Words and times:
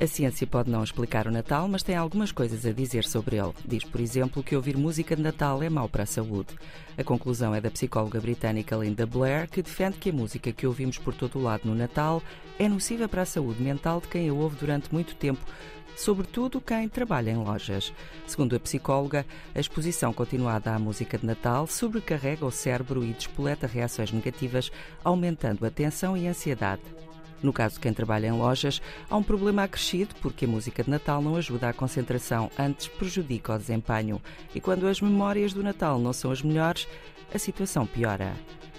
A 0.00 0.06
ciência 0.06 0.46
pode 0.46 0.70
não 0.70 0.84
explicar 0.84 1.26
o 1.26 1.30
Natal, 1.30 1.66
mas 1.66 1.82
tem 1.82 1.96
algumas 1.96 2.30
coisas 2.30 2.64
a 2.64 2.70
dizer 2.70 3.04
sobre 3.04 3.36
ele. 3.36 3.52
Diz, 3.66 3.82
por 3.82 4.00
exemplo, 4.00 4.44
que 4.44 4.54
ouvir 4.54 4.76
música 4.76 5.16
de 5.16 5.22
Natal 5.22 5.60
é 5.60 5.68
mau 5.68 5.88
para 5.88 6.04
a 6.04 6.06
saúde. 6.06 6.54
A 6.96 7.02
conclusão 7.02 7.52
é 7.52 7.60
da 7.60 7.68
psicóloga 7.68 8.20
britânica 8.20 8.76
Linda 8.76 9.04
Blair, 9.04 9.50
que 9.50 9.60
defende 9.60 9.98
que 9.98 10.10
a 10.10 10.12
música 10.12 10.52
que 10.52 10.68
ouvimos 10.68 10.98
por 10.98 11.14
todo 11.14 11.36
o 11.36 11.42
lado 11.42 11.62
no 11.64 11.74
Natal 11.74 12.22
é 12.60 12.68
nociva 12.68 13.08
para 13.08 13.22
a 13.22 13.26
saúde 13.26 13.60
mental 13.60 14.00
de 14.00 14.06
quem 14.06 14.28
a 14.28 14.32
ouve 14.32 14.54
durante 14.54 14.92
muito 14.92 15.16
tempo, 15.16 15.44
sobretudo 15.96 16.60
quem 16.60 16.88
trabalha 16.88 17.32
em 17.32 17.36
lojas. 17.36 17.92
Segundo 18.24 18.54
a 18.54 18.60
psicóloga, 18.60 19.26
a 19.52 19.58
exposição 19.58 20.12
continuada 20.12 20.72
à 20.72 20.78
música 20.78 21.18
de 21.18 21.26
Natal 21.26 21.66
sobrecarrega 21.66 22.46
o 22.46 22.52
cérebro 22.52 23.04
e 23.04 23.12
despoleta 23.12 23.66
reações 23.66 24.12
negativas, 24.12 24.70
aumentando 25.02 25.66
a 25.66 25.70
tensão 25.72 26.16
e 26.16 26.28
a 26.28 26.30
ansiedade. 26.30 26.82
No 27.42 27.52
caso 27.52 27.74
de 27.74 27.80
quem 27.80 27.92
trabalha 27.92 28.26
em 28.26 28.32
lojas, 28.32 28.80
há 29.08 29.16
um 29.16 29.22
problema 29.22 29.62
acrescido 29.62 30.14
porque 30.20 30.44
a 30.44 30.48
música 30.48 30.82
de 30.82 30.90
Natal 30.90 31.22
não 31.22 31.36
ajuda 31.36 31.68
à 31.68 31.72
concentração, 31.72 32.50
antes 32.58 32.88
prejudica 32.88 33.54
o 33.54 33.58
desempenho. 33.58 34.20
E 34.54 34.60
quando 34.60 34.86
as 34.86 35.00
memórias 35.00 35.52
do 35.52 35.62
Natal 35.62 35.98
não 35.98 36.12
são 36.12 36.30
as 36.30 36.42
melhores, 36.42 36.86
a 37.32 37.38
situação 37.38 37.86
piora. 37.86 38.34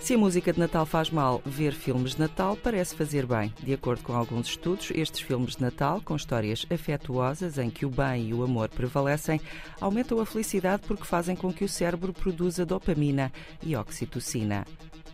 Se 0.00 0.14
a 0.14 0.18
música 0.18 0.50
de 0.50 0.58
Natal 0.58 0.86
faz 0.86 1.10
mal, 1.10 1.42
ver 1.44 1.72
filmes 1.74 2.14
de 2.14 2.20
Natal 2.20 2.56
parece 2.56 2.96
fazer 2.96 3.26
bem. 3.26 3.52
De 3.62 3.74
acordo 3.74 4.02
com 4.02 4.14
alguns 4.14 4.48
estudos, 4.48 4.90
estes 4.94 5.20
filmes 5.20 5.56
de 5.56 5.62
Natal, 5.62 6.00
com 6.02 6.16
histórias 6.16 6.66
afetuosas 6.70 7.58
em 7.58 7.68
que 7.68 7.84
o 7.84 7.90
bem 7.90 8.28
e 8.30 8.34
o 8.34 8.42
amor 8.42 8.70
prevalecem, 8.70 9.38
aumentam 9.78 10.18
a 10.18 10.24
felicidade 10.24 10.82
porque 10.86 11.04
fazem 11.04 11.36
com 11.36 11.52
que 11.52 11.64
o 11.64 11.68
cérebro 11.68 12.14
produza 12.14 12.64
dopamina 12.64 13.30
e 13.62 13.76
oxitocina. 13.76 14.64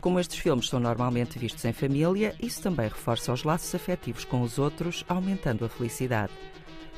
Como 0.00 0.20
estes 0.20 0.38
filmes 0.38 0.68
são 0.68 0.78
normalmente 0.78 1.38
vistos 1.38 1.64
em 1.64 1.72
família, 1.72 2.34
isso 2.40 2.62
também 2.62 2.88
reforça 2.88 3.32
os 3.32 3.42
laços 3.42 3.74
afetivos 3.74 4.24
com 4.24 4.42
os 4.42 4.58
outros, 4.58 5.04
aumentando 5.08 5.64
a 5.64 5.68
felicidade. 5.68 6.32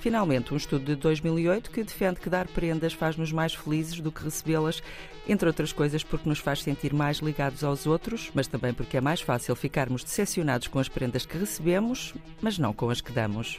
Finalmente, 0.00 0.54
um 0.54 0.56
estudo 0.56 0.84
de 0.84 0.94
2008 0.94 1.70
que 1.70 1.82
defende 1.82 2.20
que 2.20 2.30
dar 2.30 2.46
prendas 2.46 2.92
faz-nos 2.92 3.32
mais 3.32 3.54
felizes 3.54 4.00
do 4.00 4.12
que 4.12 4.22
recebê-las, 4.22 4.82
entre 5.28 5.48
outras 5.48 5.72
coisas 5.72 6.04
porque 6.04 6.28
nos 6.28 6.38
faz 6.38 6.62
sentir 6.62 6.94
mais 6.94 7.18
ligados 7.18 7.64
aos 7.64 7.86
outros, 7.86 8.30
mas 8.32 8.46
também 8.46 8.72
porque 8.72 8.96
é 8.96 9.00
mais 9.00 9.20
fácil 9.20 9.56
ficarmos 9.56 10.04
decepcionados 10.04 10.68
com 10.68 10.78
as 10.78 10.88
prendas 10.88 11.26
que 11.26 11.36
recebemos, 11.36 12.14
mas 12.40 12.58
não 12.58 12.72
com 12.72 12.90
as 12.90 13.00
que 13.00 13.12
damos. 13.12 13.58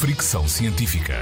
Fricção 0.00 0.46
Científica. 0.46 1.16